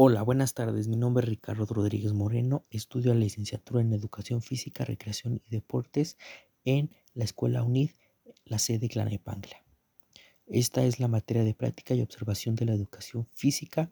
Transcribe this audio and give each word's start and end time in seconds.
Hola, 0.00 0.22
buenas 0.22 0.54
tardes. 0.54 0.86
Mi 0.86 0.96
nombre 0.96 1.24
es 1.24 1.28
Ricardo 1.28 1.66
Rodríguez 1.66 2.12
Moreno. 2.12 2.64
Estudio 2.70 3.12
la 3.14 3.18
licenciatura 3.18 3.80
en 3.80 3.92
Educación 3.92 4.42
Física, 4.42 4.84
Recreación 4.84 5.42
y 5.44 5.50
Deportes 5.50 6.18
en 6.64 6.94
la 7.14 7.24
Escuela 7.24 7.64
UNID, 7.64 7.90
la 8.44 8.60
sede 8.60 8.88
Clanepangla. 8.88 9.64
Esta 10.46 10.84
es 10.84 11.00
la 11.00 11.08
materia 11.08 11.42
de 11.42 11.52
práctica 11.52 11.96
y 11.96 12.02
observación 12.02 12.54
de 12.54 12.66
la 12.66 12.74
educación 12.74 13.26
física. 13.32 13.90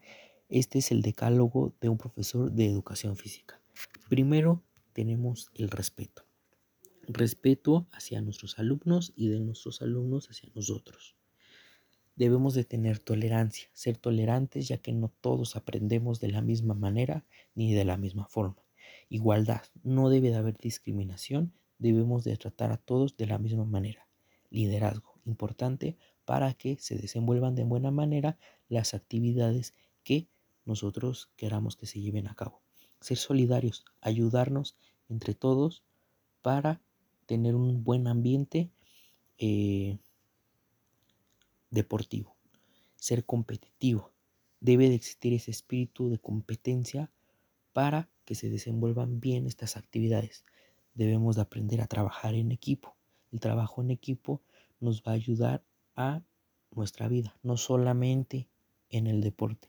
Este 0.49 0.79
es 0.79 0.93
el 0.93 1.03
decálogo 1.03 1.75
de 1.81 1.89
un 1.89 1.99
profesor 1.99 2.53
de 2.53 2.67
educación 2.67 3.17
física. 3.17 3.61
Primero 4.09 4.63
tenemos 4.93 5.51
el 5.55 5.69
respeto. 5.69 6.25
Respeto 7.09 7.89
hacia 7.91 8.21
nuestros 8.21 8.61
alumnos 8.61 9.13
y 9.17 9.27
de 9.27 9.41
nuestros 9.41 9.83
alumnos 9.83 10.31
hacia 10.31 10.51
nosotros. 10.55 11.17
Debemos 12.17 12.55
de 12.55 12.65
tener 12.65 12.99
tolerancia, 12.99 13.69
ser 13.75 13.99
tolerantes 13.99 14.69
ya 14.69 14.79
que 14.79 14.93
no 14.93 15.13
todos 15.21 15.55
aprendemos 15.55 16.19
de 16.19 16.29
la 16.29 16.41
misma 16.41 16.75
manera 16.75 17.25
ni 17.55 17.75
de 17.75 17.85
la 17.85 17.97
misma 17.97 18.27
forma. 18.27 18.57
Igualdad, 19.09 19.63
no 19.83 20.09
debe 20.09 20.31
de 20.31 20.37
haber 20.37 20.57
discriminación, 20.57 21.53
debemos 21.79 22.25
de 22.25 22.37
tratar 22.37 22.73
a 22.73 22.79
todos 22.79 23.17
de 23.17 23.27
la 23.27 23.39
misma 23.39 23.65
manera. 23.65 24.09
Liderazgo, 24.51 25.21
importante 25.27 25.97
para 26.25 26.55
que 26.55 26.77
se 26.79 26.97
desenvuelvan 26.97 27.55
de 27.55 27.65
buena 27.65 27.91
manera 27.91 28.39
las 28.69 28.95
actividades 28.95 29.75
que 30.03 30.27
nosotros 30.65 31.31
queramos 31.37 31.77
que 31.77 31.87
se 31.87 32.01
lleven 32.01 32.29
a 32.29 32.35
cabo. 32.35 32.63
Ser 33.01 33.19
solidarios, 33.19 33.85
ayudarnos 34.01 34.75
entre 35.09 35.35
todos 35.35 35.83
para 36.43 36.81
tener 37.27 37.55
un 37.55 37.85
buen 37.85 38.07
ambiente. 38.07 38.71
Eh, 39.39 39.99
deportivo, 41.77 42.35
ser 42.97 43.25
competitivo. 43.25 44.13
Debe 44.61 44.89
de 44.89 44.97
existir 44.97 45.35
ese 45.35 45.51
espíritu 45.51 46.09
de 46.09 46.19
competencia 46.19 47.13
para 47.73 48.09
que 48.25 48.35
se 48.35 48.49
desenvuelvan 48.49 49.21
bien 49.21 49.47
estas 49.47 49.77
actividades. 49.77 50.45
Debemos 50.95 51.37
de 51.37 51.43
aprender 51.43 51.83
a 51.83 51.87
trabajar 51.87 52.35
en 52.35 52.51
equipo. 52.51 52.97
El 53.31 53.41
trabajo 53.41 53.83
en 53.83 53.91
equipo 53.91 54.43
nos 54.81 55.03
va 55.03 55.13
a 55.13 55.15
ayudar 55.15 55.63
a 55.95 56.23
nuestra 56.71 57.09
vida, 57.09 57.39
no 57.43 57.57
solamente 57.57 58.49
en 58.89 59.07
el 59.07 59.21
deporte. 59.21 59.69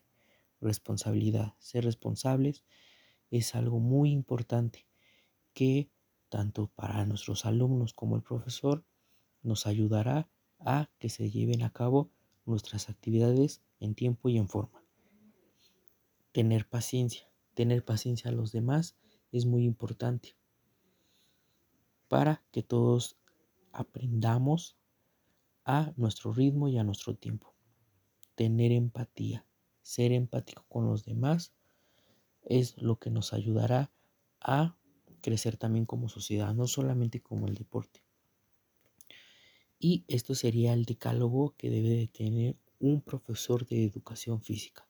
Responsabilidad, 0.61 1.53
ser 1.59 1.83
responsables 1.83 2.63
es 3.29 3.53
algo 3.53 3.79
muy 3.79 4.11
importante 4.11 4.85
que 5.53 5.89
tanto 6.29 6.67
para 6.75 7.05
nuestros 7.05 7.45
alumnos 7.45 7.93
como 7.93 8.15
el 8.15 8.23
profesor 8.23 8.85
nos 9.43 9.67
ayudará 9.67 10.29
a 10.59 10.89
que 10.99 11.09
se 11.09 11.29
lleven 11.29 11.63
a 11.63 11.71
cabo 11.71 12.09
nuestras 12.45 12.89
actividades 12.89 13.61
en 13.79 13.95
tiempo 13.95 14.29
y 14.29 14.37
en 14.37 14.47
forma. 14.47 14.83
Tener 16.31 16.67
paciencia, 16.67 17.29
tener 17.53 17.83
paciencia 17.83 18.31
a 18.31 18.33
los 18.33 18.51
demás 18.51 18.95
es 19.31 19.45
muy 19.45 19.65
importante 19.65 20.35
para 22.07 22.43
que 22.51 22.63
todos 22.63 23.17
aprendamos 23.73 24.77
a 25.65 25.93
nuestro 25.97 26.31
ritmo 26.31 26.69
y 26.69 26.77
a 26.77 26.83
nuestro 26.83 27.15
tiempo. 27.15 27.53
Tener 28.35 28.71
empatía, 28.71 29.45
ser 29.81 30.11
empático 30.11 30.65
con 30.69 30.85
los 30.85 31.03
demás 31.03 31.53
es 32.43 32.81
lo 32.81 32.97
que 32.97 33.09
nos 33.09 33.33
ayudará 33.33 33.91
a 34.39 34.77
crecer 35.21 35.57
también 35.57 35.85
como 35.85 36.07
sociedad, 36.07 36.53
no 36.53 36.67
solamente 36.67 37.21
como 37.21 37.47
el 37.47 37.55
deporte. 37.55 38.06
Y 39.79 40.05
esto 40.07 40.35
sería 40.35 40.73
el 40.73 40.85
decálogo 40.85 41.55
que 41.57 41.69
debe 41.69 41.89
de 41.89 42.07
tener 42.07 42.57
un 42.79 43.01
profesor 43.01 43.65
de 43.65 43.83
educación 43.83 44.41
física. 44.41 44.86